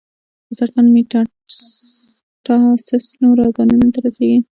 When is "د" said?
0.47-0.49